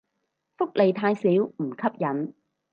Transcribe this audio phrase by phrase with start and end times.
[0.57, 2.33] 福利太少唔吸引